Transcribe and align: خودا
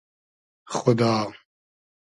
خودا 0.73 1.21